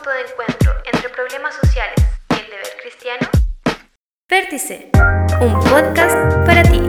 [0.00, 1.96] punto de encuentro entre problemas sociales
[2.30, 3.28] y el deber cristiano?
[4.30, 4.90] Vértice,
[5.40, 6.80] un podcast para ti.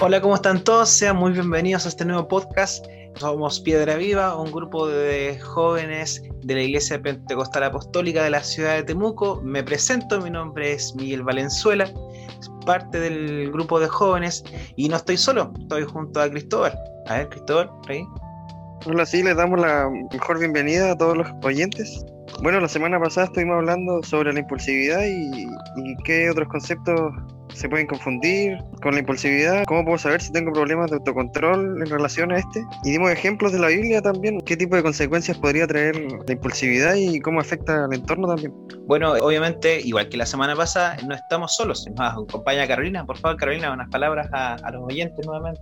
[0.00, 0.88] Hola, ¿cómo están todos?
[0.88, 2.84] Sean muy bienvenidos a este nuevo podcast.
[3.20, 8.74] Somos Piedra Viva, un grupo de jóvenes de la Iglesia Pentecostal Apostólica de la ciudad
[8.74, 9.40] de Temuco.
[9.44, 11.88] Me presento, mi nombre es Miguel Valenzuela,
[12.64, 14.44] parte del grupo de jóvenes
[14.76, 16.78] y no estoy solo, estoy junto a Cristóbal.
[17.06, 18.04] A ver, Cristóbal, ahí.
[18.86, 22.04] Hola, sí, les damos la mejor bienvenida a todos los oyentes.
[22.42, 25.46] Bueno, la semana pasada estuvimos hablando sobre la impulsividad y,
[26.02, 27.14] qué otros conceptos
[27.54, 29.62] se pueden confundir con la impulsividad.
[29.64, 32.64] ¿Cómo puedo saber si tengo problemas de autocontrol en relación a este?
[32.82, 34.40] Y dimos ejemplos de la Biblia también.
[34.40, 38.52] ¿Qué tipo de consecuencias podría traer la impulsividad y cómo afecta al entorno también?
[38.88, 41.86] Bueno, obviamente, igual que la semana pasada, no estamos solos.
[41.96, 43.06] Nos acompaña Carolina.
[43.06, 45.60] Por favor, Carolina, unas palabras a los oyentes nuevamente.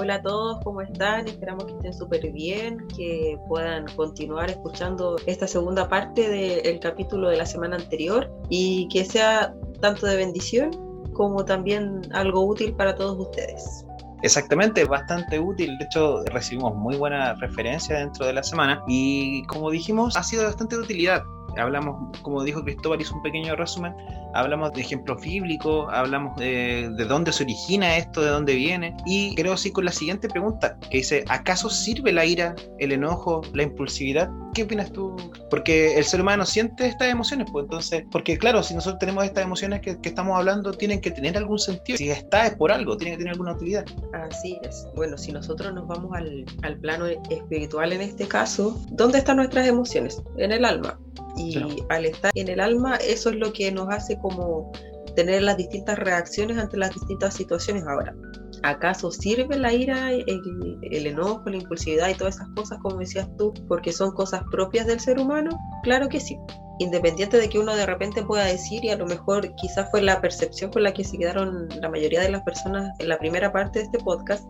[0.00, 1.26] Hola a todos, ¿cómo están?
[1.26, 7.36] Esperamos que estén súper bien, que puedan continuar escuchando esta segunda parte del capítulo de
[7.36, 10.70] la semana anterior y que sea tanto de bendición
[11.14, 13.84] como también algo útil para todos ustedes.
[14.22, 15.76] Exactamente, bastante útil.
[15.78, 20.44] De hecho, recibimos muy buena referencia dentro de la semana y como dijimos, ha sido
[20.44, 21.24] bastante de utilidad.
[21.58, 23.94] Hablamos, como dijo Cristóbal, hizo un pequeño resumen,
[24.34, 28.96] hablamos de ejemplos bíblicos, hablamos de, de dónde se origina esto, de dónde viene.
[29.06, 33.42] Y creo así con la siguiente pregunta, que dice, ¿acaso sirve la ira, el enojo,
[33.52, 34.30] la impulsividad?
[34.54, 35.16] ¿Qué opinas tú?
[35.50, 39.44] Porque el ser humano siente estas emociones, pues entonces, porque claro, si nosotros tenemos estas
[39.44, 41.98] emociones que, que estamos hablando, tienen que tener algún sentido.
[41.98, 43.84] Si está es por algo, tiene que tener alguna utilidad.
[44.12, 44.86] Así es.
[44.96, 49.66] Bueno, si nosotros nos vamos al, al plano espiritual en este caso, ¿dónde están nuestras
[49.66, 50.22] emociones?
[50.36, 50.98] En el alma.
[51.36, 51.68] Y Claro.
[51.88, 54.70] al estar en el alma, eso es lo que nos hace como
[55.14, 58.14] tener las distintas reacciones ante las distintas situaciones ahora.
[58.62, 63.28] ¿Acaso sirve la ira, el, el enojo, la impulsividad y todas esas cosas, como decías
[63.36, 65.50] tú, porque son cosas propias del ser humano?
[65.82, 66.36] Claro que sí.
[66.80, 70.20] Independiente de que uno de repente pueda decir, y a lo mejor quizás fue la
[70.20, 73.80] percepción con la que se quedaron la mayoría de las personas en la primera parte
[73.80, 74.44] de este podcast,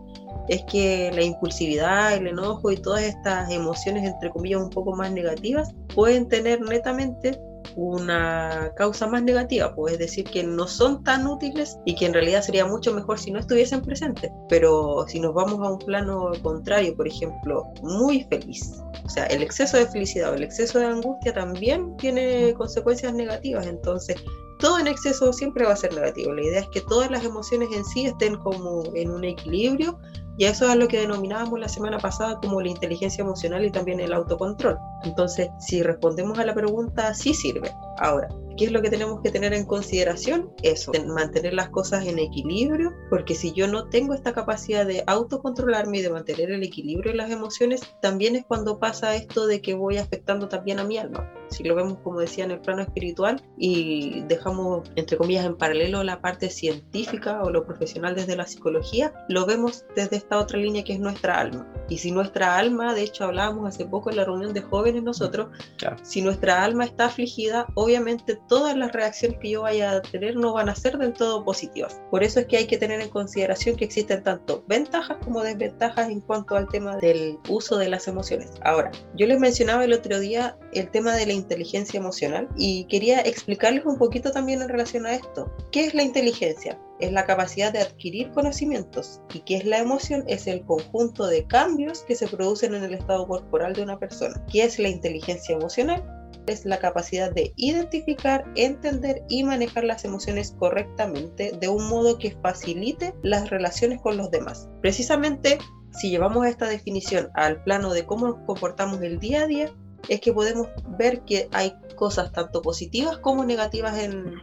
[0.49, 5.11] es que la impulsividad, el enojo y todas estas emociones, entre comillas, un poco más
[5.11, 7.39] negativas, pueden tener netamente
[7.75, 12.13] una causa más negativa, pues es decir, que no son tan útiles y que en
[12.13, 14.31] realidad sería mucho mejor si no estuviesen presentes.
[14.49, 19.43] Pero si nos vamos a un plano contrario, por ejemplo, muy feliz, o sea, el
[19.43, 24.17] exceso de felicidad o el exceso de angustia también tiene consecuencias negativas, entonces
[24.59, 26.33] todo en exceso siempre va a ser negativo.
[26.33, 29.97] La idea es que todas las emociones en sí estén como en un equilibrio
[30.39, 33.99] y eso es lo que denominábamos la semana pasada como la inteligencia emocional y también
[33.99, 34.77] el autocontrol.
[35.03, 37.69] Entonces, si respondemos a la pregunta, sí sirve.
[37.97, 40.51] Ahora, ¿qué es lo que tenemos que tener en consideración?
[40.63, 45.97] Eso, mantener las cosas en equilibrio, porque si yo no tengo esta capacidad de autocontrolarme
[45.97, 49.73] y de mantener el equilibrio en las emociones, también es cuando pasa esto de que
[49.73, 51.29] voy afectando también a mi alma.
[51.49, 56.03] Si lo vemos, como decía, en el plano espiritual y dejamos, entre comillas, en paralelo
[56.03, 60.83] la parte científica o lo profesional desde la psicología, lo vemos desde esta otra línea
[60.83, 61.67] que es nuestra alma.
[61.89, 65.47] Y si nuestra alma, de hecho hablábamos hace poco en la reunión de jóvenes nosotros,
[65.77, 65.97] Claro.
[66.03, 70.53] si nuestra alma está afligida, obviamente todas las reacciones que yo vaya a tener no
[70.53, 71.99] van a ser del todo positivas.
[72.11, 76.09] Por eso es que hay que tener en consideración que existen tanto ventajas como desventajas
[76.09, 78.51] en cuanto al tema del uso de las emociones.
[78.63, 83.21] Ahora, yo les mencionaba el otro día el tema de la inteligencia emocional y quería
[83.21, 85.51] explicarles un poquito también en relación a esto.
[85.71, 86.77] ¿Qué es la inteligencia?
[86.99, 89.21] Es la capacidad de adquirir conocimientos.
[89.33, 90.23] ¿Y qué es la emoción?
[90.27, 94.43] Es el conjunto de cambios que se producen en el estado corporal de una persona.
[94.51, 96.03] ¿Qué es la inteligencia emocional?
[96.49, 102.35] es la capacidad de identificar, entender y manejar las emociones correctamente de un modo que
[102.41, 104.67] facilite las relaciones con los demás.
[104.81, 105.59] Precisamente,
[105.91, 109.71] si llevamos esta definición al plano de cómo nos comportamos el día a día,
[110.07, 110.67] es que podemos
[110.97, 114.33] ver que hay cosas tanto positivas como negativas en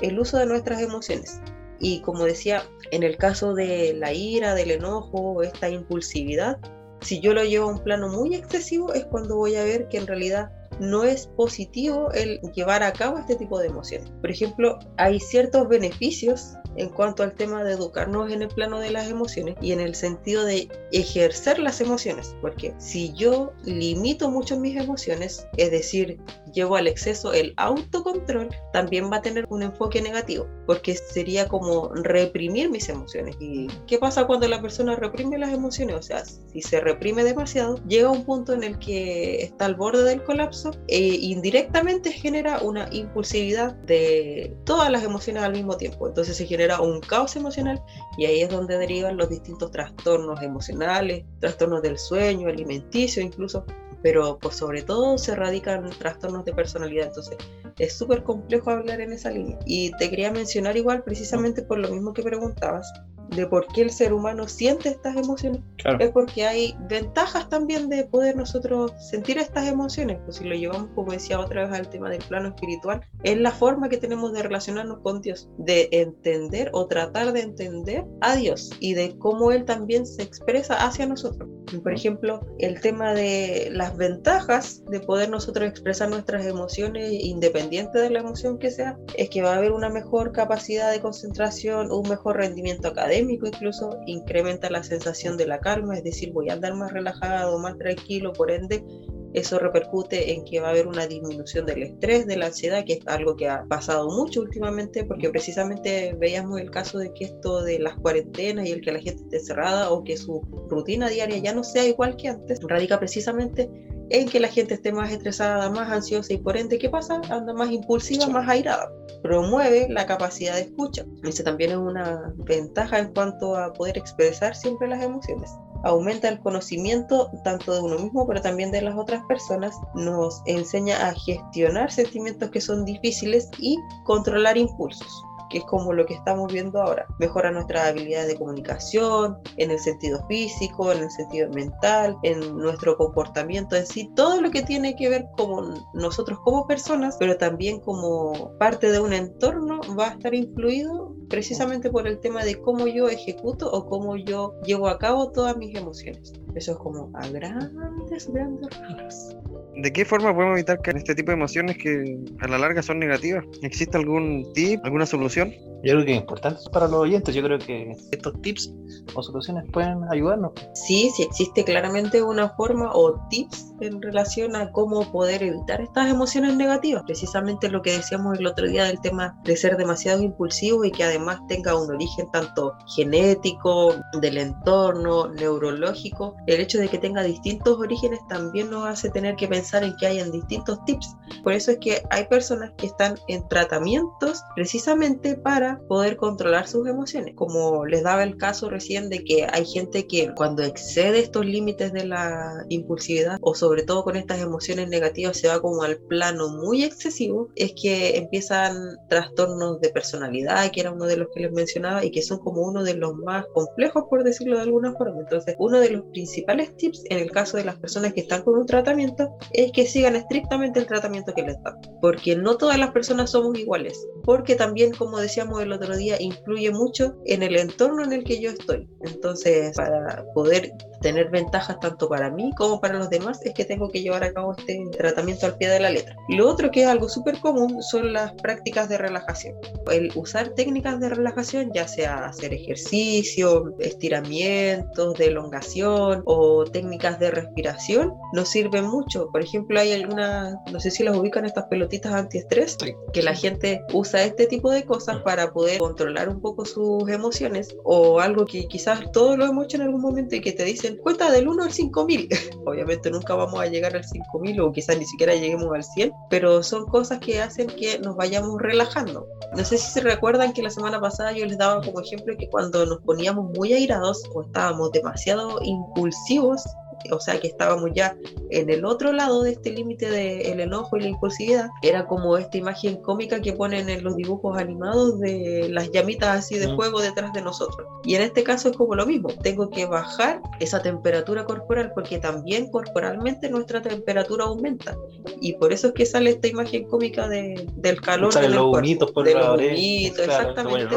[0.00, 1.40] el uso de nuestras emociones.
[1.84, 2.62] Y como decía,
[2.92, 6.58] en el caso de la ira, del enojo, esta impulsividad,
[7.00, 9.98] si yo lo llevo a un plano muy excesivo es cuando voy a ver que
[9.98, 14.08] en realidad no es positivo el llevar a cabo este tipo de emociones.
[14.20, 18.90] Por ejemplo, hay ciertos beneficios en cuanto al tema de educarnos en el plano de
[18.90, 24.58] las emociones y en el sentido de ejercer las emociones, porque si yo limito mucho
[24.58, 26.18] mis emociones, es decir,
[26.52, 31.88] llevo al exceso el autocontrol, también va a tener un enfoque negativo, porque sería como
[31.94, 33.36] reprimir mis emociones.
[33.40, 35.96] ¿Y qué pasa cuando la persona reprime las emociones?
[35.96, 39.74] O sea, si se reprime demasiado, llega a un punto en el que está al
[39.74, 46.08] borde del colapso e indirectamente genera una impulsividad de todas las emociones al mismo tiempo.
[46.08, 47.82] Entonces se genera genera un caos emocional
[48.16, 53.64] y ahí es donde derivan los distintos trastornos emocionales, trastornos del sueño, alimenticio incluso,
[54.00, 57.36] pero pues sobre todo se radican trastornos de personalidad, entonces
[57.78, 59.58] es súper complejo hablar en esa línea.
[59.66, 62.90] Y te quería mencionar igual precisamente por lo mismo que preguntabas,
[63.36, 65.62] de por qué el ser humano siente estas emociones,
[65.98, 70.18] es porque hay ventajas también de poder nosotros sentir estas emociones.
[70.24, 73.50] Pues si lo llevamos, como decía otra vez, al tema del plano espiritual, es la
[73.50, 78.70] forma que tenemos de relacionarnos con Dios, de entender o tratar de entender a Dios
[78.80, 81.48] y de cómo Él también se expresa hacia nosotros.
[81.80, 88.10] Por ejemplo, el tema de las ventajas de poder nosotros expresar nuestras emociones independiente de
[88.10, 92.08] la emoción que sea, es que va a haber una mejor capacidad de concentración, un
[92.08, 96.74] mejor rendimiento académico, incluso incrementa la sensación de la calma, es decir, voy a andar
[96.74, 98.84] más relajado, más tranquilo, por ende
[99.34, 102.94] eso repercute en que va a haber una disminución del estrés, de la ansiedad, que
[102.94, 107.62] es algo que ha pasado mucho últimamente, porque precisamente veíamos el caso de que esto
[107.62, 111.38] de las cuarentenas y el que la gente esté cerrada o que su rutina diaria
[111.38, 113.70] ya no sea igual que antes, radica precisamente
[114.10, 117.20] en que la gente esté más estresada, más ansiosa y por ende, ¿qué pasa?
[117.30, 118.92] Anda más impulsiva, más airada.
[119.22, 121.06] Promueve la capacidad de escucha.
[121.24, 125.50] Ese también es una ventaja en cuanto a poder expresar siempre las emociones.
[125.84, 129.74] Aumenta el conocimiento tanto de uno mismo, pero también de las otras personas.
[129.94, 136.06] Nos enseña a gestionar sentimientos que son difíciles y controlar impulsos que es como lo
[136.06, 137.06] que estamos viendo ahora.
[137.18, 142.96] Mejora nuestras habilidades de comunicación, en el sentido físico, en el sentido mental, en nuestro
[142.96, 147.80] comportamiento en sí, todo lo que tiene que ver con nosotros como personas, pero también
[147.80, 152.86] como parte de un entorno, va a estar influido precisamente por el tema de cómo
[152.86, 156.34] yo ejecuto o cómo yo llevo a cabo todas mis emociones.
[156.54, 159.51] Eso es como a grandes, grandes rasgos.
[159.74, 162.98] ¿De qué forma podemos evitar que este tipo de emociones que a la larga son
[162.98, 163.44] negativas?
[163.62, 165.50] ¿Existe algún tip, alguna solución?
[165.82, 167.34] Yo creo que es importante para los oyentes.
[167.34, 168.72] Yo creo que estos tips
[169.14, 170.52] o soluciones pueden ayudarnos.
[170.74, 176.08] Sí, sí existe claramente una forma o tips en relación a cómo poder evitar estas
[176.08, 177.02] emociones negativas.
[177.04, 181.02] Precisamente lo que decíamos el otro día del tema de ser demasiado impulsivo y que
[181.02, 186.36] además tenga un origen tanto genético, del entorno, neurológico.
[186.46, 190.06] El hecho de que tenga distintos orígenes también nos hace tener que pensar en que
[190.06, 191.16] hayan distintos tips.
[191.42, 196.86] Por eso es que hay personas que están en tratamientos precisamente para poder controlar sus
[196.86, 197.34] emociones.
[197.36, 201.92] Como les daba el caso recién de que hay gente que cuando excede estos límites
[201.92, 206.48] de la impulsividad o sobre todo con estas emociones negativas se va como al plano
[206.48, 208.76] muy excesivo, es que empiezan
[209.08, 212.62] trastornos de personalidad, que era uno de los que les mencionaba y que son como
[212.62, 215.20] uno de los más complejos por decirlo de alguna forma.
[215.20, 218.58] Entonces, uno de los principales tips en el caso de las personas que están con
[218.58, 222.90] un tratamiento es que sigan estrictamente el tratamiento que les dan, porque no todas las
[222.90, 228.04] personas somos iguales, porque también como decíamos el otro día, influye mucho en el entorno
[228.04, 228.88] en el que yo estoy.
[229.02, 233.88] Entonces, para poder tener ventajas tanto para mí como para los demás, es que tengo
[233.88, 236.16] que llevar a cabo este tratamiento al pie de la letra.
[236.28, 239.56] Lo otro que es algo súper común son las prácticas de relajación.
[239.90, 247.30] El usar técnicas de relajación, ya sea hacer ejercicio, estiramientos, de elongación o técnicas de
[247.30, 249.28] respiración, nos sirven mucho.
[249.32, 252.76] Por ejemplo, hay algunas, no sé si las ubican estas pelotitas antiestrés,
[253.12, 257.74] que la gente usa este tipo de cosas para poder controlar un poco sus emociones
[257.84, 260.96] o algo que quizás todos lo hemos hecho en algún momento y que te dicen
[260.96, 262.28] cuenta del 1 al 5000.
[262.66, 266.62] Obviamente nunca vamos a llegar al 5000 o quizás ni siquiera lleguemos al 100, pero
[266.62, 269.26] son cosas que hacen que nos vayamos relajando.
[269.56, 272.48] No sé si se recuerdan que la semana pasada yo les daba como ejemplo que
[272.48, 276.62] cuando nos poníamos muy airados o estábamos demasiado impulsivos,
[277.10, 278.16] o sea que estábamos ya
[278.50, 282.58] en el otro lado de este límite del enojo y la impulsividad, era como esta
[282.58, 287.32] imagen cómica que ponen en los dibujos animados de las llamitas así de fuego detrás
[287.32, 287.86] de nosotros.
[288.04, 292.18] Y en este caso es como lo mismo, tengo que bajar esa temperatura corporal porque
[292.18, 294.96] también corporalmente nuestra temperatura aumenta.
[295.40, 298.32] Y por eso es que sale esta imagen cómica de, del calor.
[298.32, 300.96] Salen los humitos por de la los humitos, exactamente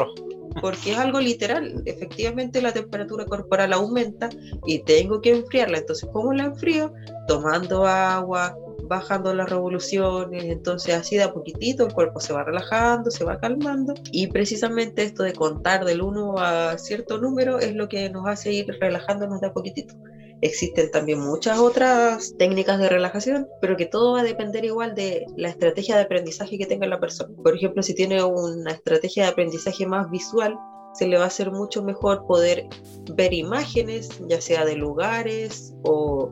[0.61, 1.81] porque es algo literal.
[1.85, 4.29] Efectivamente la temperatura corporal aumenta
[4.65, 5.79] y tengo que enfriarla.
[5.79, 6.93] Entonces, ¿cómo la enfrío?
[7.27, 13.11] Tomando agua, bajando las revoluciones, entonces así de a poquitito el cuerpo se va relajando,
[13.11, 17.87] se va calmando y precisamente esto de contar del 1 a cierto número es lo
[17.87, 19.95] que nos hace ir relajándonos de a poquitito.
[20.41, 25.25] Existen también muchas otras técnicas de relajación, pero que todo va a depender igual de
[25.37, 27.33] la estrategia de aprendizaje que tenga la persona.
[27.41, 30.55] Por ejemplo, si tiene una estrategia de aprendizaje más visual,
[30.93, 32.67] se le va a hacer mucho mejor poder
[33.15, 36.31] ver imágenes, ya sea de lugares o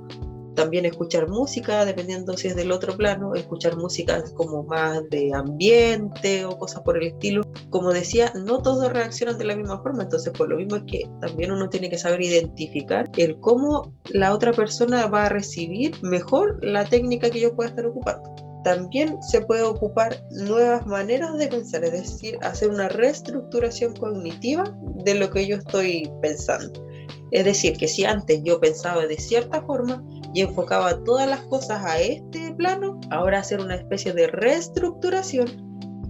[0.55, 6.45] también escuchar música, dependiendo si es del otro plano, escuchar música como más de ambiente
[6.45, 7.43] o cosas por el estilo.
[7.69, 11.10] Como decía, no todos reaccionan de la misma forma, entonces por lo mismo es que
[11.22, 16.60] también uno tiene que saber identificar el cómo la otra persona va a recibir mejor
[16.63, 18.33] la técnica que yo pueda estar ocupando
[18.63, 24.63] también se puede ocupar nuevas maneras de pensar, es decir, hacer una reestructuración cognitiva
[25.03, 26.86] de lo que yo estoy pensando.
[27.32, 30.03] Es decir, que si antes yo pensaba de cierta forma
[30.34, 35.48] y enfocaba todas las cosas a este plano, ahora hacer una especie de reestructuración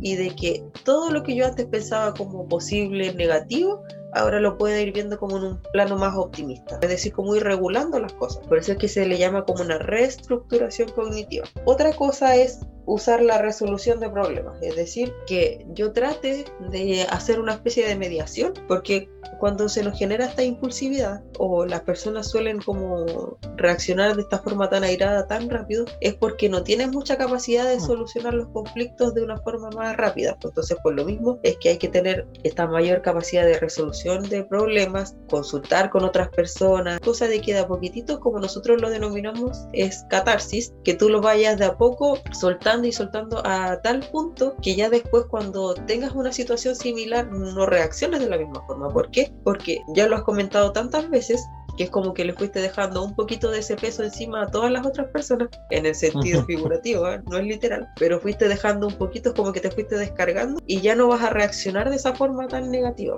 [0.01, 3.81] y de que todo lo que yo antes pensaba como posible negativo,
[4.13, 7.43] ahora lo puede ir viendo como en un plano más optimista, es decir, como ir
[7.43, 8.45] regulando las cosas.
[8.47, 11.45] Por eso es que se le llama como una reestructuración cognitiva.
[11.65, 17.39] Otra cosa es usar la resolución de problemas, es decir, que yo trate de hacer
[17.39, 19.09] una especie de mediación, porque
[19.39, 24.69] cuando se nos genera esta impulsividad o las personas suelen como reaccionar de esta forma
[24.69, 27.81] tan airada tan rápido, es porque no tienen mucha capacidad de mm.
[27.81, 30.37] solucionar los conflictos de una forma más rápida.
[30.39, 34.27] Pues entonces, por lo mismo, es que hay que tener esta mayor capacidad de resolución
[34.29, 38.89] de problemas, consultar con otras personas, cosa de que de a poquitito, como nosotros lo
[38.89, 44.01] denominamos, es catarsis, que tú lo vayas de a poco soltando y soltando a tal
[44.11, 48.89] punto que ya después cuando tengas una situación similar no reacciones de la misma forma.
[48.89, 49.33] ¿Por qué?
[49.43, 51.45] Porque ya lo has comentado tantas veces
[51.77, 54.71] que es como que le fuiste dejando un poquito de ese peso encima a todas
[54.71, 57.21] las otras personas, en el sentido figurativo, ¿eh?
[57.29, 60.81] no es literal, pero fuiste dejando un poquito, es como que te fuiste descargando y
[60.81, 63.17] ya no vas a reaccionar de esa forma tan negativa.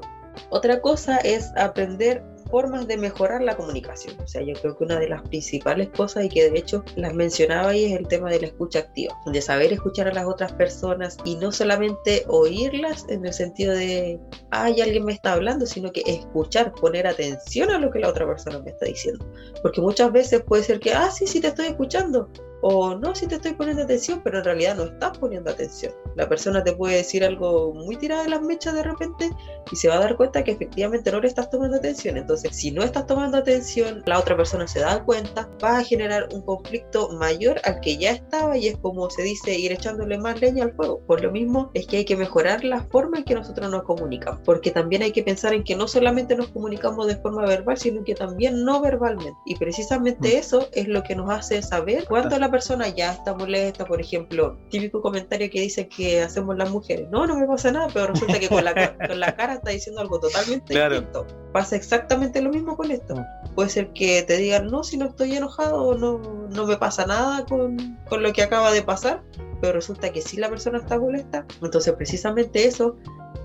[0.49, 4.19] Otra cosa es aprender formas de mejorar la comunicación.
[4.19, 7.13] O sea, yo creo que una de las principales cosas y que de hecho las
[7.13, 10.53] mencionaba ahí es el tema de la escucha activa, de saber escuchar a las otras
[10.53, 14.19] personas y no solamente oírlas en el sentido de,
[14.51, 18.25] ay, alguien me está hablando, sino que escuchar, poner atención a lo que la otra
[18.25, 19.25] persona me está diciendo.
[19.61, 22.29] Porque muchas veces puede ser que, ah, sí, sí, te estoy escuchando,
[22.67, 25.93] o no, si te estoy poniendo atención, pero en realidad no estás poniendo atención.
[26.15, 29.29] La persona te puede decir algo muy tirado de las mechas de repente
[29.71, 32.17] y se va a dar cuenta que efectivamente no le estás tomando atención.
[32.17, 36.27] Entonces, si no estás tomando atención, la otra persona se da cuenta, va a generar
[36.33, 40.41] un conflicto mayor al que ya estaba y es como se dice, ir echándole más
[40.41, 41.01] leña al fuego.
[41.05, 44.41] Por lo mismo es que hay que mejorar la forma en que nosotros nos comunicamos,
[44.43, 48.03] porque también hay que pensar en que no solamente nos comunicamos de forma verbal, sino
[48.03, 49.37] que también no verbalmente.
[49.45, 50.37] Y precisamente mm.
[50.39, 54.57] eso es lo que nos hace saber cuándo la persona ya está molesta, por ejemplo,
[54.69, 58.39] típico comentario que dice que hacemos las mujeres, no, no me pasa nada, pero resulta
[58.39, 58.73] que con la,
[59.07, 61.27] con la cara está diciendo algo totalmente distinto.
[61.51, 63.21] Pasa exactamente lo mismo con esto.
[63.55, 67.45] Puede ser que te digan, no, si no estoy enojado, no, no me pasa nada
[67.45, 69.21] con, con lo que acaba de pasar,
[69.59, 71.45] pero resulta que sí la persona está molesta.
[71.61, 72.95] Entonces, precisamente eso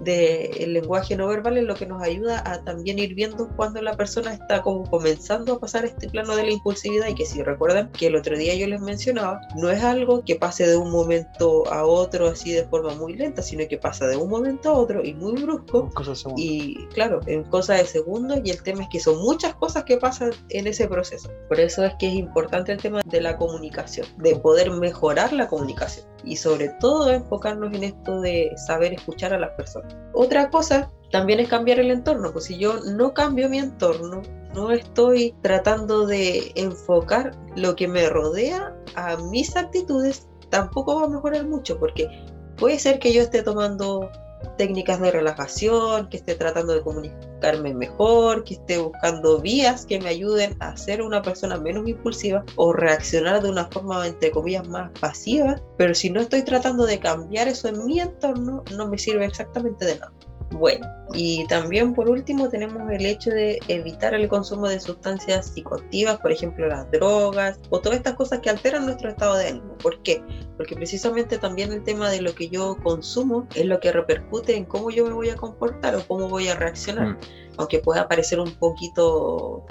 [0.00, 3.97] del lenguaje no verbal es lo que nos ayuda a también ir viendo cuando la
[3.97, 7.90] persona está como comenzando a pasar este plano de la impulsividad y que si recuerdan
[7.92, 11.71] que el otro día yo les mencionaba, no es algo que pase de un momento
[11.73, 15.04] a otro así de forma muy lenta, sino que pasa de un momento a otro
[15.04, 15.90] y muy brusco.
[16.37, 19.97] Y claro, en cosas de segundos y el tema es que son muchas cosas que
[19.97, 21.30] pasan en ese proceso.
[21.49, 25.49] Por eso es que es importante el tema de la comunicación, de poder mejorar la
[25.49, 29.89] comunicación y sobre todo enfocarnos en esto de saber escuchar a las personas.
[30.12, 34.23] Otra cosa también es cambiar el entorno, pues si yo no cambio mi entorno,
[34.54, 41.09] no estoy tratando de enfocar lo que me rodea a mis actitudes, tampoco va a
[41.09, 42.09] mejorar mucho, porque
[42.56, 44.11] puede ser que yo esté tomando
[44.56, 50.09] técnicas de relajación, que esté tratando de comunicarme mejor, que esté buscando vías que me
[50.09, 54.90] ayuden a ser una persona menos impulsiva o reaccionar de una forma, entre comillas, más
[55.00, 59.25] pasiva, pero si no estoy tratando de cambiar eso en mi entorno, no me sirve
[59.25, 60.12] exactamente de nada.
[60.50, 66.19] Bueno, y también por último tenemos el hecho de evitar el consumo de sustancias psicoactivas,
[66.19, 69.76] por ejemplo las drogas o todas estas cosas que alteran nuestro estado de ánimo.
[69.78, 70.23] ¿Por qué?
[70.57, 74.64] Porque precisamente también el tema de lo que yo consumo es lo que repercute en
[74.64, 77.09] cómo yo me voy a comportar o cómo voy a reaccionar.
[77.09, 77.19] Mm.
[77.59, 79.64] Aunque pueda parecer un poquito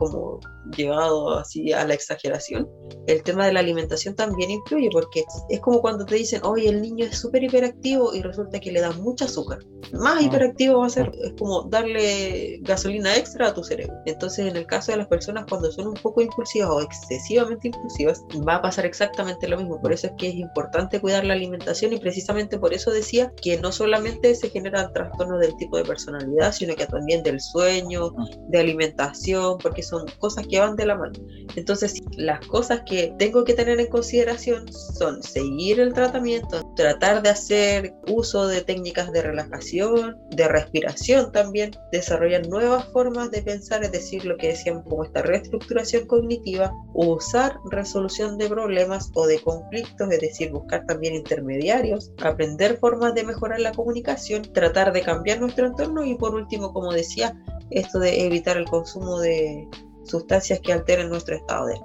[0.00, 0.40] como
[0.76, 2.66] llevado así a la exageración,
[3.06, 6.80] el tema de la alimentación también influye porque es como cuando te dicen, oye, el
[6.80, 9.58] niño es súper hiperactivo y resulta que le dan mucho azúcar.
[9.92, 10.22] Más ah.
[10.22, 13.94] hiperactivo va a ser, es como darle gasolina extra a tu cerebro.
[14.06, 18.22] Entonces, en el caso de las personas cuando son un poco impulsivas o excesivamente impulsivas,
[18.48, 19.80] va a pasar exactamente lo mismo.
[19.80, 23.58] Por eso es que es importante cuidar la alimentación y precisamente por eso decía que
[23.58, 28.24] no solamente se generan trastornos del tipo de personalidad, sino que también del sueño, ah.
[28.48, 31.18] de alimentación, porque son cosas que van de la mano.
[31.56, 37.30] Entonces, las cosas que tengo que tener en consideración son seguir el tratamiento, tratar de
[37.30, 43.92] hacer uso de técnicas de relajación, de respiración también, desarrollar nuevas formas de pensar, es
[43.92, 50.10] decir, lo que decíamos como esta reestructuración cognitiva, usar resolución de problemas o de conflictos,
[50.10, 55.66] es decir, buscar también intermediarios, aprender formas de mejorar la comunicación, tratar de cambiar nuestro
[55.66, 57.34] entorno y por último, como decía,
[57.70, 59.68] esto de evitar el consumo de
[60.04, 61.80] sustancias que alteren nuestro estado de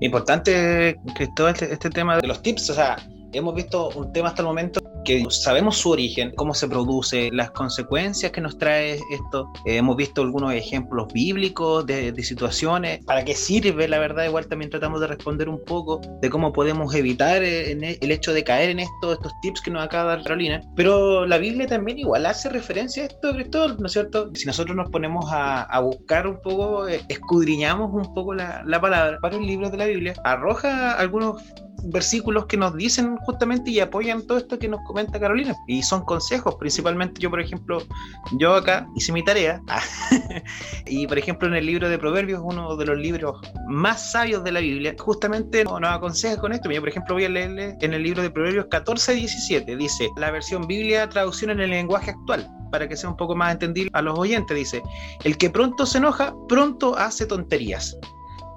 [0.00, 2.96] Importante, Cristóbal, este, este tema de los tips, o sea,
[3.32, 7.50] hemos visto un tema hasta el momento que sabemos su origen, cómo se produce, las
[7.50, 9.50] consecuencias que nos trae esto.
[9.64, 14.70] Eh, hemos visto algunos ejemplos bíblicos de, situaciones, para qué sirve, la verdad, igual también
[14.70, 18.70] tratamos de responder un poco de cómo podemos evitar eh, e, el hecho de caer
[18.70, 20.60] en esto, estos tips que nos acaba de dar Carolina.
[20.76, 24.30] Pero la Biblia también igual hace referencia a esto, Cristóbal, ¿no es cierto?
[24.34, 29.18] Si nosotros nos ponemos a, buscar un poco, eh, escudriñamos un poco la, la palabra,
[29.22, 31.42] varios libros de la Biblia, arroja algunos
[31.84, 35.54] versículos que nos dicen justamente y apoyan todo esto que nos comenta Carolina.
[35.66, 37.82] Y son consejos, principalmente yo, por ejemplo,
[38.32, 39.62] yo acá hice mi tarea.
[40.86, 44.52] y por ejemplo, en el libro de Proverbios, uno de los libros más sabios de
[44.52, 46.70] la Biblia, justamente nos, aconseja con esto.
[46.70, 49.76] Yo, por ejemplo, voy a leerle en el libro de Proverbios 14, 17.
[49.76, 53.52] Dice, la versión Biblia traducción en el lenguaje actual para que sea un poco más
[53.52, 54.82] entendible a los oyentes, dice,
[55.24, 57.96] el que pronto se enoja, pronto hace tonterías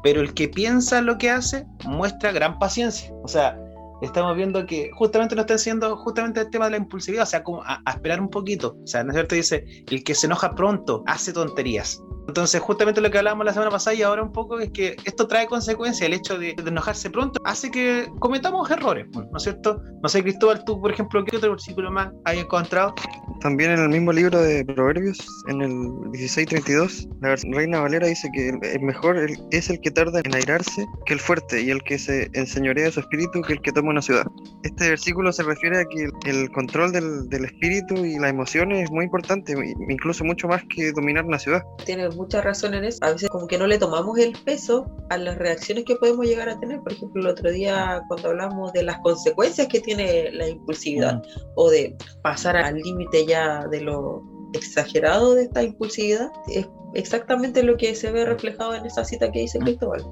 [0.04, 3.12] pero el que piensa lo que hace muestra gran paciencia.
[3.24, 3.58] O sea,
[4.05, 7.43] estamos viendo que justamente nos está enseñando justamente el tema de la impulsividad, o sea,
[7.43, 8.77] como a, esperar un poquito.
[8.83, 9.36] O sea, ¿no es cierto?
[9.36, 12.03] Dice, el que se enoja pronto hace tonterías.
[12.27, 15.27] Entonces, justamente lo que hablábamos la semana pasada y ahora un poco es que esto
[15.27, 16.08] trae consecuencias.
[16.08, 19.82] El hecho de, enojarse pronto hace que cometamos errores, ¿no es cierto?
[20.01, 22.96] No sé, Cristóbal, tú, por ejemplo, ¿qué otro versículo más hay encontrado?
[23.42, 28.50] También en el mismo libro de Proverbios, en el 1632, la Reina Valera dice que
[28.50, 29.18] el mejor
[29.51, 32.92] es el que tarda en airarse que el fuerte y el que se enseñorea de
[32.92, 34.25] su espíritu que el que toma una ciudad.
[34.63, 38.92] Este versículo se refiere a que el control del, del espíritu y las emociones es
[38.92, 39.53] muy importante,
[39.89, 41.62] incluso mucho más que dominar una ciudad.
[41.86, 43.00] Tiene mucha razón en eso.
[43.01, 46.50] A veces como que no le tomamos el peso a las reacciones que podemos llegar
[46.50, 46.79] a tener.
[46.82, 51.22] Por ejemplo, el otro día cuando hablamos de las consecuencias que tiene la impulsividad
[51.55, 57.75] o de pasar al límite ya de lo exagerado de esta impulsividad, es exactamente lo
[57.77, 60.03] que se ve reflejado en esa cita que dice Cristóbal.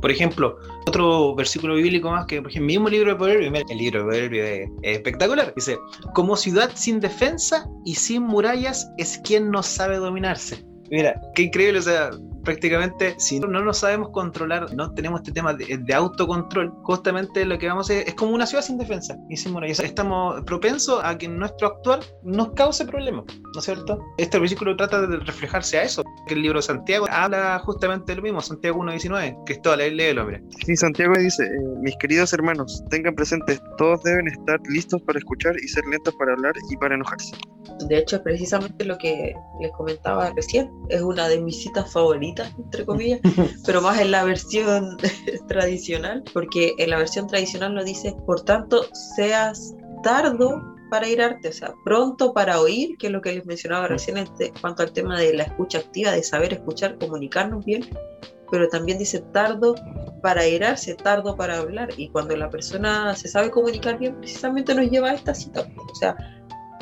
[0.00, 3.78] Por ejemplo, otro versículo bíblico más que, por ejemplo, el mismo libro de Proverbios, el
[3.78, 4.48] libro de Proverbios
[4.82, 5.76] es, espectacular, dice,
[6.14, 10.64] como ciudad sin defensa y sin murallas es quien no sabe dominarse.
[10.90, 12.10] Mira, qué increíble, o sea,
[12.50, 17.68] prácticamente si no nos sabemos controlar, no tenemos este tema de, autocontrol, justamente lo que
[17.68, 19.78] vamos a hacer es como una ciudad sin defensa y sin murallas.
[19.78, 24.00] Estamos propensos a que nuestro actuar nos cause problemas, ¿no es cierto?
[24.18, 28.16] Este versículo trata de reflejarse a eso, que el libro de Santiago habla justamente de
[28.16, 30.42] lo mismo, Santiago 1.19, que es toda la ley del hombre.
[30.66, 31.50] Sí, Santiago dice, eh,
[31.82, 36.32] mis queridos hermanos, tengan presentes, todos deben estar listos para escuchar y ser lentos para
[36.32, 37.36] hablar y para enojarse.
[37.86, 42.84] De hecho, precisamente lo que les comentaba recién, es una de mis citas favoritas entre
[42.84, 43.20] comillas,
[43.64, 44.96] pero más en la versión
[45.48, 51.52] tradicional, porque en la versión tradicional lo dice, por tanto, seas tardo para irarte, o
[51.52, 54.26] sea, pronto para oír, que es lo que les mencionaba recién en
[54.60, 57.88] cuanto al tema de la escucha activa, de saber escuchar, comunicarnos bien,
[58.50, 59.76] pero también dice tardo
[60.22, 64.90] para irarse, tardo para hablar, y cuando la persona se sabe comunicar bien, precisamente nos
[64.90, 66.16] lleva a esta cita, o sea,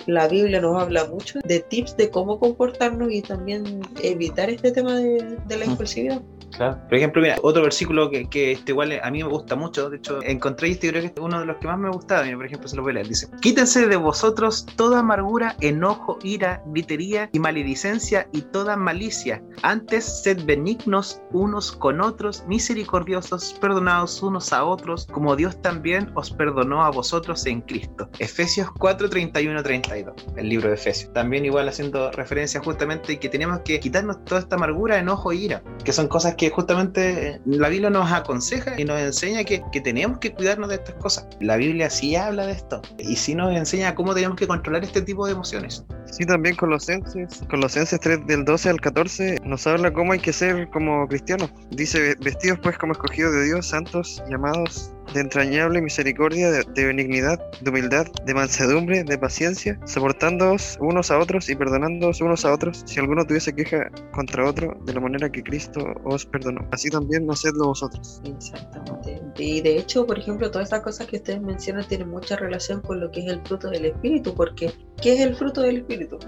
[0.08, 4.96] la Biblia nos habla mucho de tips de cómo comportarnos y también evitar este tema
[4.96, 6.22] de, la impulsividad.
[6.56, 6.78] Claro.
[6.88, 9.98] Por ejemplo, mira, otro versículo que, que este igual a mí me gusta mucho, de
[9.98, 12.46] hecho encontré este creo que es uno de los que más me gustaba, mira, por
[12.46, 17.28] ejemplo, se lo voy a leer, dice, quítense de vosotros toda amargura, enojo, ira, gritería
[17.32, 19.42] y maledicencia y toda malicia.
[19.62, 26.30] Antes sed benignos unos con otros, misericordiosos, perdonados unos a otros, como Dios también os
[26.30, 28.08] perdonó a vosotros en Cristo.
[28.18, 31.12] Efesios 4, 31, 32, el libro de Efesios.
[31.12, 35.62] También igual haciendo referencia justamente que tenemos que quitarnos toda esta amargura, enojo e ira,
[35.84, 40.18] que son cosas que justamente la Biblia nos aconseja y nos enseña que, que, tenemos
[40.18, 41.26] que cuidarnos de estas cosas.
[41.40, 45.02] La Biblia sí habla de esto y sí nos enseña cómo tenemos que controlar este
[45.02, 45.84] tipo de emociones.
[46.06, 50.68] Sí, también Colosenses, Colosenses 3 del 12 al 14 nos habla cómo hay que ser
[50.70, 51.52] como cristianos.
[51.70, 57.70] Dice, vestidos pues como escogidos de Dios, santos, llamados de entrañable misericordia, de, benignidad, de
[57.70, 63.00] humildad, de mansedumbre, de paciencia, soportándoos unos a otros y perdonándoos unos a otros si
[63.00, 66.66] alguno tuviese queja contra otro, de la manera que Cristo os perdonó.
[66.72, 68.20] Así también no hacedlo vosotros.
[68.24, 69.20] Exactamente.
[69.38, 73.00] Y de hecho, por ejemplo, todas estas cosas que ustedes mencionan tienen mucha relación con
[73.00, 76.18] lo que es el fruto del Espíritu, porque ¿qué es el fruto del Espíritu?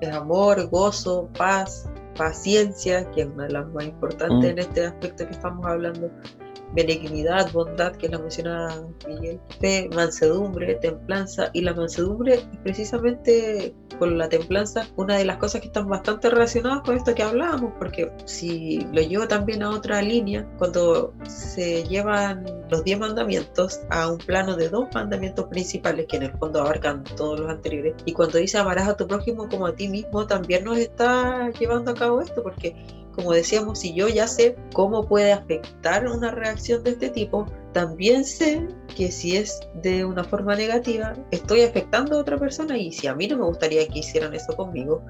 [0.00, 4.44] Es amor, gozo, paz, paciencia, que es una de las más importantes Mm.
[4.50, 6.10] en este aspecto que estamos hablando,
[6.74, 8.74] benignidad, bondad, que la mencionaba
[9.06, 15.60] Miguel, fe, mansedumbre, templanza, y la mansedumbre, precisamente con la templanza, una de las cosas
[15.60, 20.02] que están bastante relacionadas con esto que hablábamos, porque si lo llevo también a otra
[20.02, 26.16] línea, cuando se llevan los diez mandamientos a un plano de dos mandamientos principales que
[26.18, 29.66] en el fondo abarcan todos los anteriores, y cuando dice amarás a tu prójimo como
[29.66, 32.76] a ti mismo, también nos está llevando a cabo esto, porque
[33.18, 38.24] como decíamos, si yo ya sé cómo puede afectar una reacción de este tipo, también
[38.24, 43.08] sé que si es de una forma negativa, estoy afectando a otra persona y si
[43.08, 45.02] a mí no me gustaría que hicieran eso conmigo,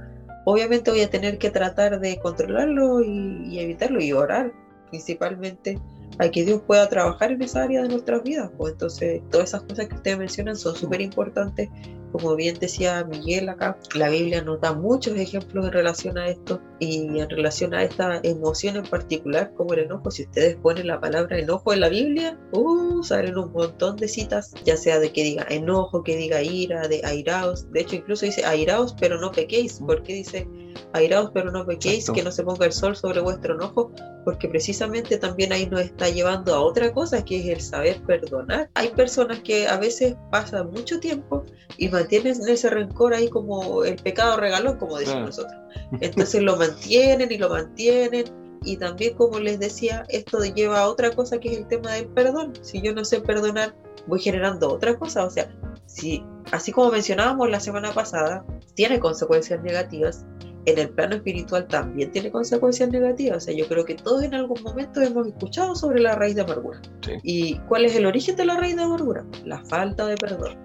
[0.46, 4.54] obviamente voy a tener que tratar de controlarlo y, y evitarlo y orar
[4.88, 5.78] principalmente
[6.18, 8.50] a que Dios pueda trabajar en esa área de nuestras vidas.
[8.56, 11.68] Pues entonces, todas esas cosas que ustedes mencionan son súper importantes.
[12.12, 16.60] Como bien decía Miguel acá, la Biblia nos da muchos ejemplos en relación a esto
[16.78, 20.10] y en relación a esta emoción en particular, como el enojo.
[20.10, 24.54] Si ustedes ponen la palabra enojo en la Biblia, uh, salen un montón de citas,
[24.64, 27.70] ya sea de que diga enojo, que diga ira, de airaos.
[27.72, 29.80] De hecho, incluso dice airaos, pero no pequéis.
[29.80, 30.48] ¿Por qué dice
[30.92, 32.00] airaos, pero no pequéis?
[32.00, 32.14] Exacto.
[32.14, 33.92] Que no se ponga el sol sobre vuestro enojo,
[34.24, 38.70] porque precisamente también ahí nos está llevando a otra cosa, que es el saber perdonar.
[38.74, 41.44] Hay personas que a veces pasan mucho tiempo
[41.76, 45.26] y mantienen ese rencor ahí como el pecado regalón, como decimos Claro.
[45.26, 45.54] nosotros.
[46.00, 48.24] Entonces lo mantienen y lo mantienen.
[48.64, 52.06] Y también, como les decía, esto lleva a otra cosa que es el tema del
[52.08, 52.52] perdón.
[52.60, 53.74] Si yo no sé perdonar,
[54.06, 55.24] voy generando otra cosa.
[55.24, 55.48] O sea,
[55.86, 60.24] si, así como mencionábamos la semana pasada, tiene consecuencias negativas,
[60.66, 63.38] en el plano espiritual también tiene consecuencias negativas.
[63.38, 66.42] O sea, yo creo que todos en algún momento hemos escuchado sobre la raíz de
[66.42, 66.80] amargura.
[67.00, 67.12] Sí.
[67.22, 69.24] ¿Y cuál es el origen de la raíz de amargura?
[69.44, 70.58] La falta de perdón.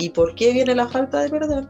[0.00, 1.68] ¿Y por qué viene la falta de perdón?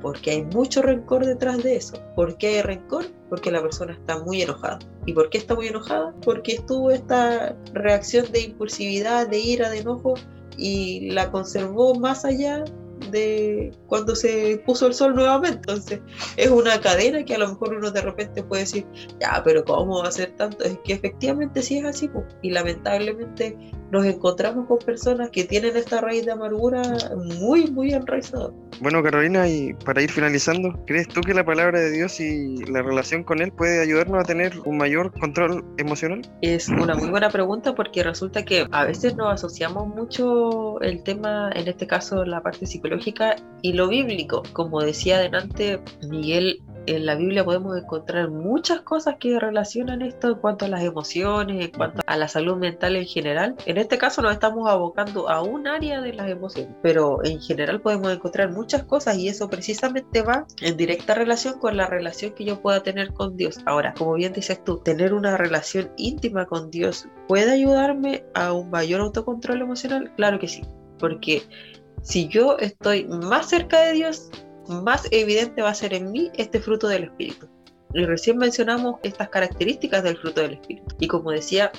[0.00, 1.98] Porque hay mucho rencor detrás de eso.
[2.14, 3.06] ¿Por qué hay rencor?
[3.28, 4.78] Porque la persona está muy enojada.
[5.04, 6.14] ¿Y por qué está muy enojada?
[6.24, 10.14] Porque estuvo esta reacción de impulsividad, de ira, de enojo
[10.56, 12.62] y la conservó más allá
[13.10, 15.58] de cuando se puso el sol nuevamente.
[15.58, 16.00] Entonces,
[16.36, 18.86] es una cadena que a lo mejor uno de repente puede decir,
[19.20, 20.64] ya, pero ¿cómo va a ser tanto?
[20.64, 22.24] Es que efectivamente sí es así, po.
[22.42, 23.56] y lamentablemente
[23.90, 26.82] nos encontramos con personas que tienen esta raíz de amargura
[27.38, 28.50] muy, muy enraizada.
[28.80, 32.80] Bueno, Carolina, y para ir finalizando, ¿crees tú que la palabra de Dios y la
[32.80, 36.22] relación con Él puede ayudarnos a tener un mayor control emocional?
[36.40, 41.50] Es una muy buena pregunta porque resulta que a veces nos asociamos mucho el tema,
[41.54, 42.91] en este caso la parte psicológica
[43.62, 44.42] y lo bíblico.
[44.52, 50.34] Como decía adelante Miguel, en la Biblia podemos encontrar muchas cosas que relacionan esto en
[50.36, 53.54] cuanto a las emociones, en cuanto a la salud mental en general.
[53.66, 57.80] En este caso nos estamos abocando a un área de las emociones, pero en general
[57.80, 62.44] podemos encontrar muchas cosas y eso precisamente va en directa relación con la relación que
[62.44, 63.60] yo pueda tener con Dios.
[63.66, 68.70] Ahora, como bien dices tú, tener una relación íntima con Dios puede ayudarme a un
[68.70, 70.12] mayor autocontrol emocional.
[70.16, 70.62] Claro que sí,
[70.98, 71.42] porque
[72.02, 74.30] si yo estoy más cerca de Dios,
[74.68, 77.48] más evidente va a ser en mí este fruto del Espíritu.
[77.94, 80.96] Y recién mencionamos estas características del fruto del Espíritu.
[80.98, 81.70] Y como decía,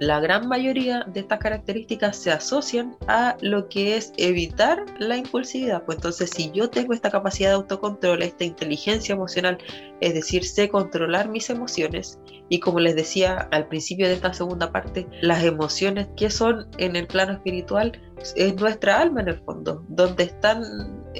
[0.00, 5.84] la gran mayoría de estas características se asocian a lo que es evitar la impulsividad.
[5.84, 9.58] Pues entonces, si yo tengo esta capacidad de autocontrol, esta inteligencia emocional,
[10.00, 14.72] es decir, sé controlar mis emociones, y como les decía al principio de esta segunda
[14.72, 17.92] parte, las emociones que son en el plano espiritual
[18.36, 19.84] es nuestra alma en el fondo.
[19.88, 20.62] Donde están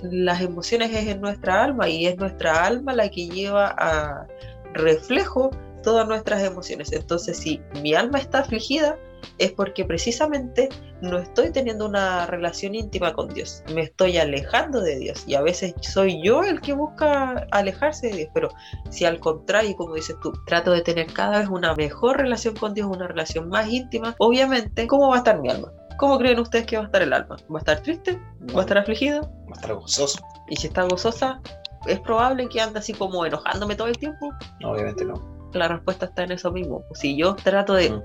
[0.02, 4.26] las emociones es en nuestra alma y es nuestra alma la que lleva a
[4.74, 5.50] reflejo
[5.82, 6.92] todas nuestras emociones.
[6.92, 8.98] Entonces, si mi alma está afligida,
[9.38, 10.68] es porque precisamente
[11.00, 15.42] no estoy teniendo una relación íntima con Dios, me estoy alejando de Dios y a
[15.42, 18.48] veces soy yo el que busca alejarse de Dios, pero
[18.90, 22.74] si al contrario, como dices tú, trato de tener cada vez una mejor relación con
[22.74, 25.72] Dios, una relación más íntima, obviamente, ¿cómo va a estar mi alma?
[25.96, 27.36] ¿Cómo creen ustedes que va a estar el alma?
[27.52, 28.18] ¿Va a estar triste?
[28.54, 29.20] ¿Va a estar afligida?
[29.20, 30.18] Va a estar gozoso.
[30.48, 31.42] Y si está gozosa,
[31.86, 34.30] ¿es probable que ande así como enojándome todo el tiempo?
[34.60, 35.39] No, obviamente no.
[35.52, 36.84] La respuesta está en eso mismo.
[36.94, 38.00] Si yo trato de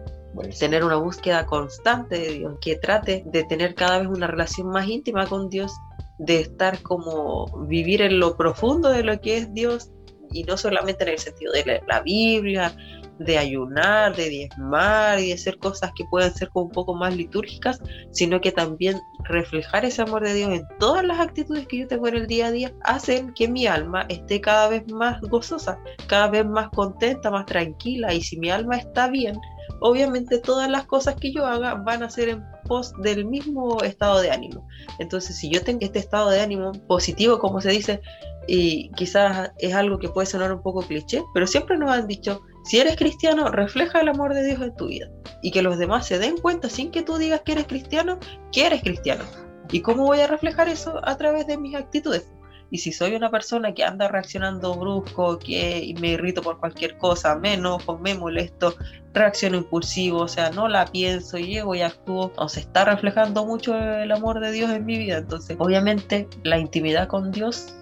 [0.60, 4.88] tener una búsqueda constante de Dios, que trate de tener cada vez una relación más
[4.88, 5.72] íntima con Dios,
[6.18, 9.92] de estar como vivir en lo profundo de lo que es Dios
[10.32, 12.76] y no solamente en el sentido de la Biblia,
[13.20, 17.16] de ayunar, de diezmar y de hacer cosas que puedan ser como un poco más
[17.16, 21.88] litúrgicas, sino que también reflejar ese amor de Dios en todas las actitudes que yo
[21.88, 25.80] tengo en el día a día, hacen que mi alma esté cada vez más gozosa,
[26.08, 29.40] cada vez más contenta, más tranquila y si mi alma está bien,
[29.80, 34.20] obviamente todas las cosas que yo haga van a ser en pos del mismo estado
[34.22, 34.68] de ánimo.
[35.00, 38.02] Entonces, si yo tengo este estado de ánimo positivo, como se dice,
[38.48, 42.42] y quizás es algo que puede sonar un poco cliché, pero siempre nos han dicho,
[42.66, 45.08] si eres cristiano, refleja el amor de Dios en tu vida
[45.44, 48.20] y que los demás se den cuenta sin que tú digas que eres cristiano,
[48.52, 49.24] que eres cristiano.
[49.72, 51.00] ¿Y cómo voy a reflejar eso?
[51.04, 52.28] A través de mis actitudes.
[52.72, 57.36] Y si soy una persona que anda reaccionando brusco, que me irrito por cualquier cosa,
[57.36, 58.74] me enojo, me molesto,
[59.14, 63.78] reacciono impulsivo, o sea, no la pienso, llego y actúo, o se está reflejando mucho
[63.78, 65.18] el amor de Dios en mi vida.
[65.18, 67.76] Entonces, obviamente, la intimidad con Dios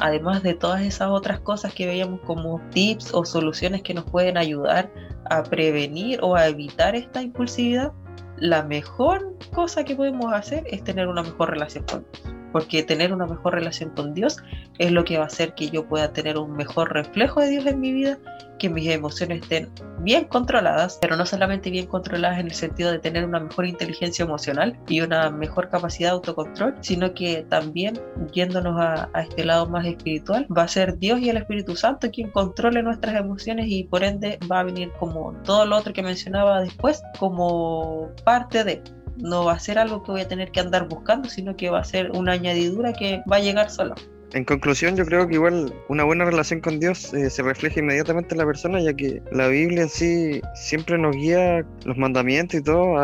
[0.00, 4.36] además de todas esas otras cosas que veíamos como tips o soluciones que nos pueden
[4.36, 4.90] ayudar
[5.30, 7.92] a prevenir o a evitar esta impulsividad,
[8.36, 13.12] la mejor cosa que podemos hacer es tener una mejor relación con Dios porque tener
[13.12, 14.38] una mejor relación con Dios
[14.78, 17.66] es lo que va a hacer que yo pueda tener un mejor reflejo de Dios
[17.66, 18.18] en mi vida,
[18.58, 22.98] que mis emociones estén bien controladas, pero no solamente bien controladas en el sentido de
[22.98, 28.00] tener una mejor inteligencia emocional y una mejor capacidad de autocontrol, sino que también
[28.32, 32.30] yéndonos a, este lado más espiritual, va a ser Dios y el Espíritu Santo quien
[32.30, 36.60] controle nuestras emociones y por ende va a venir como todo lo otro que mencionaba
[36.60, 38.82] después, como parte de
[39.18, 41.80] no va a ser algo que voy a tener que andar buscando, sino que va
[41.80, 43.94] a ser una añadidura que va a llegar sola.
[44.34, 48.34] En conclusión, yo creo que igual una buena relación con Dios eh, se refleja inmediatamente
[48.34, 52.62] en la persona, ya que la Biblia en sí siempre nos guía los mandamientos y
[52.62, 52.94] todo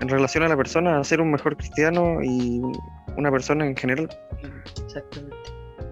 [0.00, 2.60] en relación a la persona a ser un mejor cristiano y
[3.16, 4.08] una persona en general.
[4.84, 5.36] Exactamente.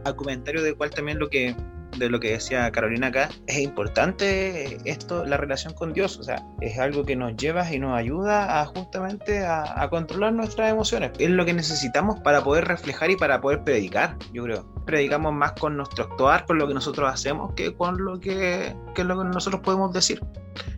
[0.04, 1.54] A comentario de cuál también lo que
[1.96, 6.46] de lo que decía Carolina acá, es importante esto, la relación con Dios, o sea,
[6.60, 11.10] es algo que nos lleva y nos ayuda a justamente a, controlar nuestras emociones.
[11.18, 14.71] Es lo que necesitamos para poder reflejar y para poder predicar, yo creo.
[14.84, 19.04] Predicamos más con nuestro actuar, con lo que nosotros hacemos, que con lo que, que
[19.04, 20.20] lo que nosotros podemos decir.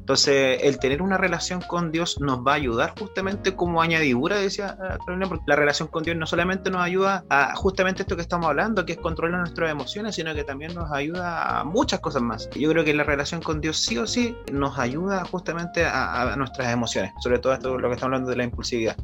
[0.05, 4.77] Entonces, el tener una relación con Dios nos va a ayudar justamente como añadidura, decía
[4.77, 8.47] Carolina, porque la relación con Dios no solamente nos ayuda a justamente esto que estamos
[8.47, 12.51] hablando, que es controlar nuestras emociones, sino que también nos ayuda a muchas cosas más.
[12.51, 16.37] Yo creo que la relación con Dios sí o sí nos ayuda justamente a, a
[16.37, 18.97] nuestras emociones, sobre todo esto lo que estamos hablando de la impulsividad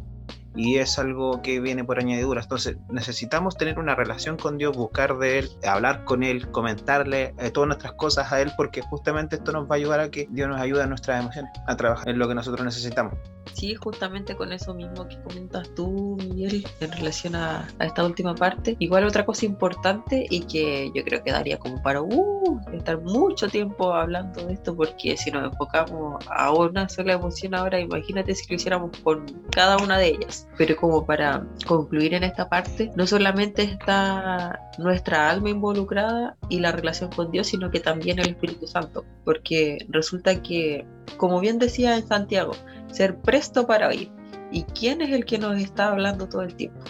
[0.54, 2.42] y es algo que viene por añadidura.
[2.42, 7.50] Entonces necesitamos tener una relación con Dios, buscar de Él, hablar con Él, comentarle eh,
[7.50, 10.48] todas nuestras cosas a Él, porque justamente esto nos va a ayudar a que Dios
[10.48, 13.14] nos ayude a nuestras emociones, a trabajar en lo que nosotros necesitamos.
[13.52, 18.76] Sí, justamente con eso mismo que comentas tú, Miguel, en relación a, esta última parte.
[18.78, 23.48] Igual otra cosa importante y que yo creo que daría como para uh, estar mucho
[23.48, 28.48] tiempo hablando de esto, porque si nos enfocamos a una sola emoción ahora, imagínate si
[28.48, 30.39] lo hiciéramos con cada una de ellas.
[30.56, 36.72] Pero como para concluir en esta parte, no solamente está nuestra alma involucrada y la
[36.72, 41.96] relación con Dios, sino que también el Espíritu Santo, porque resulta que, como bien decía
[41.96, 42.52] en Santiago,
[42.90, 44.10] ser presto para oír.
[44.52, 46.80] ¿Y quién es el que nos está hablando todo el tiempo?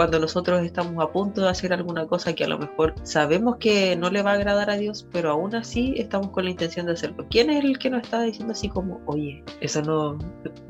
[0.00, 3.96] Cuando nosotros estamos a punto de hacer alguna cosa que a lo mejor sabemos que
[3.96, 6.92] no le va a agradar a Dios, pero aún así estamos con la intención de
[6.92, 7.26] hacerlo.
[7.28, 10.16] ¿Quién es el que nos está diciendo así como, oye, eso no,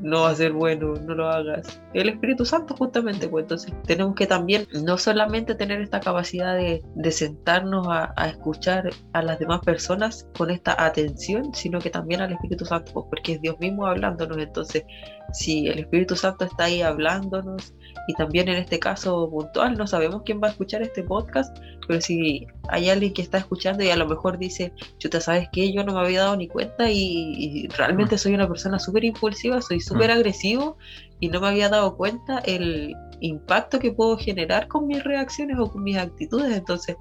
[0.01, 1.79] no va a ser bueno, no lo hagas?
[1.93, 6.81] El Espíritu Santo justamente, pues entonces tenemos que también no solamente tener esta capacidad de,
[7.09, 12.33] sentarnos a, a, escuchar a las demás personas con esta atención, sino que también al
[12.33, 14.37] Espíritu Santo, pues porque es Dios mismo hablándonos.
[14.39, 14.83] Entonces,
[15.31, 17.73] si el Espíritu Santo está ahí hablándonos,
[18.07, 22.01] y también en este caso puntual, no sabemos quién va a escuchar este podcast, pero
[22.01, 25.71] si hay alguien que está escuchando y a lo mejor dice, chuta, ¿sabes qué?
[25.71, 29.79] Yo no me había dado ni cuenta y, realmente soy una persona súper impulsiva, soy
[29.79, 30.13] súper mm.
[30.13, 30.77] agresivo
[31.19, 35.71] y no me había dado cuenta el impacto que puedo generar con mis reacciones o
[35.71, 36.55] con mis actitudes.
[36.57, 36.95] Entonces,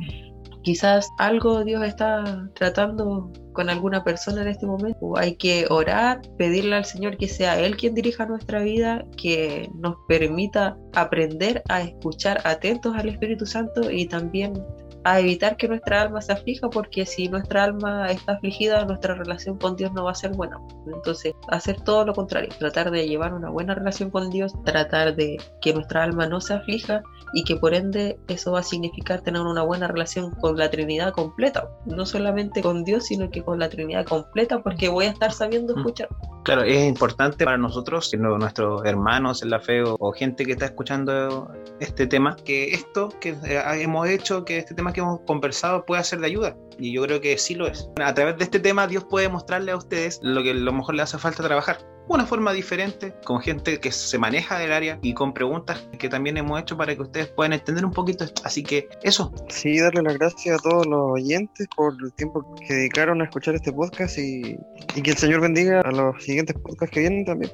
[0.62, 5.18] quizás algo Dios está tratando con alguna persona en este momento.
[5.18, 9.96] Hay que orar, pedirle al Señor que sea Él quien dirija nuestra vida, que nos
[10.09, 14.55] permita aprender a escuchar atentos al Espíritu Santo y también
[15.04, 19.58] a evitar que nuestra alma se aflija, porque si nuestra alma está afligida, nuestra relación
[19.58, 20.58] con Dios no va a ser buena.
[20.86, 25.38] Entonces, hacer todo lo contrario, tratar de llevar una buena relación con Dios, tratar de
[25.60, 29.42] que nuestra alma no se aflija y que por ende eso va a significar tener
[29.42, 33.68] una buena relación con la Trinidad completa, no solamente con Dios, sino que con la
[33.68, 35.78] Trinidad completa, porque voy a estar sabiendo mm.
[35.78, 36.08] escuchar.
[36.42, 41.53] Claro, es importante para nosotros, nuestros hermanos en la fe o, gente que está escuchando
[41.81, 46.03] este tema, que esto que eh, hemos hecho, que este tema que hemos conversado pueda
[46.03, 46.57] ser de ayuda.
[46.79, 47.88] Y yo creo que sí lo es.
[48.03, 50.94] A través de este tema Dios puede mostrarle a ustedes lo que a lo mejor
[50.94, 51.79] le hace falta trabajar
[52.14, 56.37] una forma diferente, con gente que se maneja del área y con preguntas que también
[56.37, 58.42] hemos hecho para que ustedes puedan entender un poquito esto.
[58.44, 59.33] Así que eso.
[59.49, 63.55] Sí, darle las gracias a todos los oyentes por el tiempo que dedicaron a escuchar
[63.55, 64.59] este podcast y,
[64.94, 67.53] y que el Señor bendiga a los siguientes podcasts que vienen también.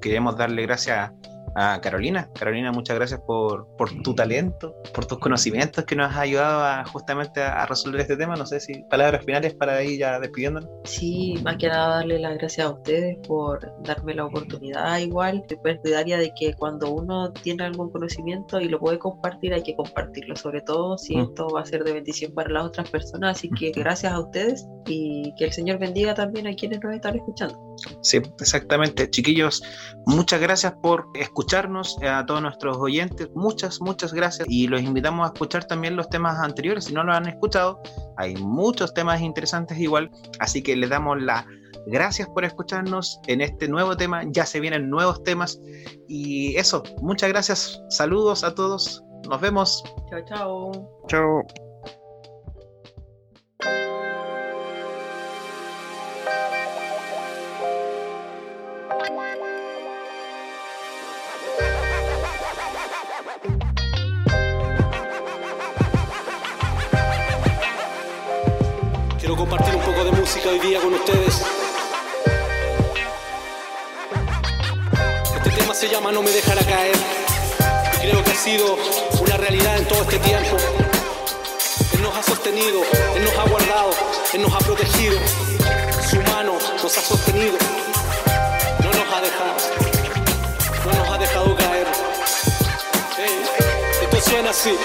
[0.00, 1.14] Queremos darle gracias a
[1.54, 2.28] Carolina.
[2.38, 6.84] Carolina, muchas gracias por, por tu talento, por tus conocimientos que nos has ayudado a,
[6.84, 8.34] justamente a, a resolver este tema.
[8.36, 10.68] No sé si palabras finales para ir ya despidiéndonos.
[10.84, 15.44] Sí, más que nada darle las gracias a ustedes por darme la oportunidad igual.
[15.48, 19.74] Soy partidaria de que cuando uno tiene algún conocimiento y lo puede compartir, hay que
[19.76, 21.20] compartirlo, sobre todo si Mm.
[21.20, 23.36] esto va a ser de bendición para las otras personas.
[23.38, 27.16] Así que gracias a ustedes y que el Señor bendiga también a quienes nos están
[27.16, 27.71] escuchando.
[28.00, 29.08] Sí, exactamente.
[29.10, 29.62] Chiquillos,
[30.06, 34.46] muchas gracias por escucharnos, eh, a todos nuestros oyentes, muchas, muchas gracias.
[34.50, 37.80] Y los invitamos a escuchar también los temas anteriores, si no lo han escuchado,
[38.16, 41.44] hay muchos temas interesantes igual, así que les damos las
[41.86, 45.60] gracias por escucharnos en este nuevo tema, ya se vienen nuevos temas.
[46.08, 49.82] Y eso, muchas gracias, saludos a todos, nos vemos.
[50.10, 50.72] Chao, chao.
[51.08, 51.42] Chao.
[70.48, 71.42] Hoy día con ustedes.
[75.36, 76.96] Este tema se llama No me dejará caer.
[77.96, 78.76] Y creo que ha sido
[79.20, 80.56] una realidad en todo este tiempo.
[81.94, 82.82] Él nos ha sostenido,
[83.14, 83.90] Él nos ha guardado,
[84.32, 85.18] Él nos ha protegido.
[86.10, 87.56] Su mano nos ha sostenido.
[88.82, 89.56] No nos ha dejado.
[90.86, 91.86] No nos ha dejado caer.
[94.02, 94.76] Esto suena así.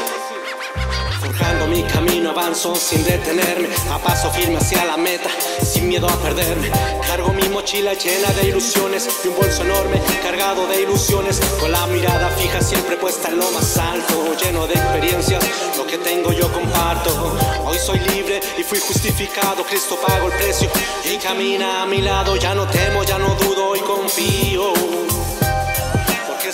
[1.38, 5.30] Forjando mi camino avanzo sin detenerme A paso firme hacia la meta
[5.62, 6.72] sin miedo a perderme.
[7.06, 11.86] Cargo mi mochila llena de ilusiones Y un bolso enorme cargado de ilusiones Con la
[11.88, 15.44] mirada fija siempre puesta en lo más alto Lleno de experiencias,
[15.78, 17.38] lo que tengo yo comparto.
[17.66, 20.70] Hoy soy libre y fui justificado Cristo pagó el precio.
[21.06, 24.74] Y camina a mi lado Ya no temo, ya no dudo y confío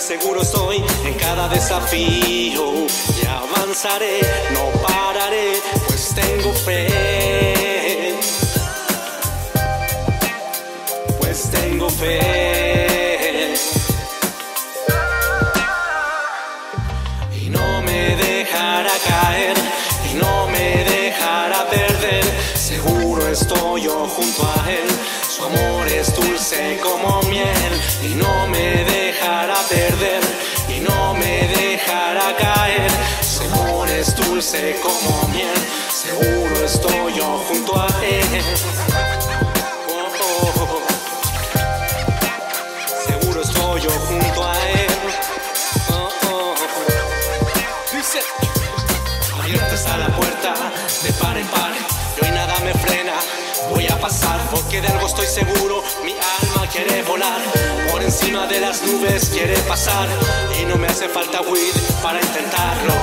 [0.04, 2.74] seguro estoy en cada desafío
[3.22, 4.20] y avanzaré,
[4.52, 5.54] no pararé,
[5.86, 8.14] pues tengo fe.
[11.18, 12.43] Pues tengo fe.
[30.68, 32.90] Y no me dejará caer.
[33.52, 35.58] Amor es dulce como miel,
[35.92, 38.24] seguro estoy yo junto a él.
[39.90, 40.08] Oh,
[40.60, 40.80] oh.
[43.06, 44.90] Seguro estoy yo junto a él.
[47.92, 48.20] Dice,
[49.38, 50.54] abierta está la puerta
[51.02, 51.72] de par en par
[52.16, 53.12] y hoy nada me frena.
[53.68, 55.82] Voy a pasar porque de algo estoy seguro.
[56.02, 56.43] Mi alma
[56.74, 57.40] quiere volar
[57.92, 60.08] por encima de las nubes, quiere pasar
[60.60, 62.94] y no me hace falta huir para intentarlo.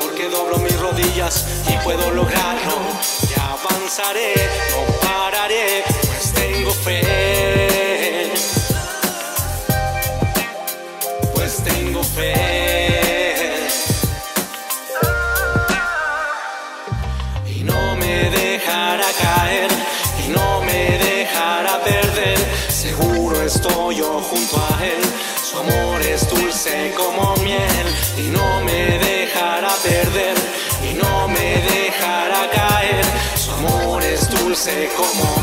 [0.00, 2.78] Porque doblo mis rodillas y puedo lograrlo.
[3.28, 4.34] Y avanzaré,
[4.70, 8.32] no pararé, pues tengo fe.
[11.34, 12.47] Pues tengo fe.
[30.82, 33.04] Y no me dejará caer.
[33.36, 35.37] Su amor es dulce como